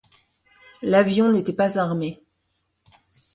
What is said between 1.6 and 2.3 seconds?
armé.